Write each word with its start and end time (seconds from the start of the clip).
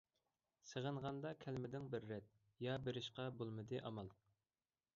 سېغىنغاندا 0.69 1.33
كەلمىدىڭ 1.43 1.85
بىر 1.95 2.07
رەت، 2.13 2.33
يا 2.69 2.79
بېرىشقا 2.89 3.29
بولمىدى 3.43 3.83
ئامال. 3.87 4.11